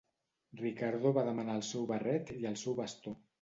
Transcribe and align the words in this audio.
Ricardo 0.61 1.11
va 1.17 1.25
demanar 1.27 1.59
el 1.61 1.61
seu 1.67 1.85
barret 1.93 2.33
i 2.39 2.43
el 2.55 2.59
seu 2.65 2.79
bastó. 2.81 3.15